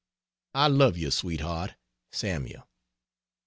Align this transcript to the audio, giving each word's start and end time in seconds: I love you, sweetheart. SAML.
I 0.55 0.65
love 0.65 0.97
you, 0.97 1.11
sweetheart. 1.11 1.75
SAML. 2.11 2.67